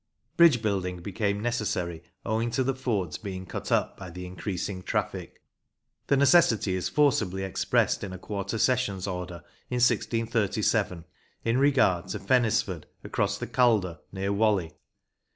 Bridge 0.35 0.63
building 0.63 1.01
became 1.03 1.39
necessary 1.41 2.01
owing 2.25 2.49
to 2.49 2.63
the 2.63 2.73
fords 2.73 3.19
being 3.19 3.45
cut 3.45 3.71
up 3.71 3.97
by 3.97 4.09
the 4.09 4.25
increasing 4.25 4.81
traffic. 4.81 5.43
The 6.07 6.17
necessity 6.17 6.73
is 6.73 6.89
forcibly 6.89 7.43
expressed 7.43 8.03
in 8.03 8.11
a 8.11 8.17
Quarter 8.17 8.57
Sessions 8.57 9.05
order 9.05 9.43
in 9.69 9.75
1637 9.75 11.05
in 11.45 11.59
regard 11.59 12.07
to 12.07 12.19
Fenysford 12.19 12.85
across 13.03 13.37
the 13.37 13.45
C 13.45 13.61
alder 13.61 13.99
near 14.11 14.33
Whalley. 14.33 14.73